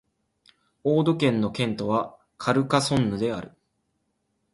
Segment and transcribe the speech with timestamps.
[0.83, 3.51] オード県の県都はカルカソンヌである